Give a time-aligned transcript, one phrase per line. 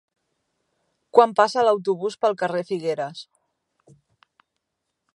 [1.17, 3.23] Quan passa l'autobús pel carrer Figueres?